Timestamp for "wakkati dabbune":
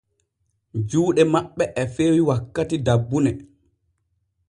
2.27-3.31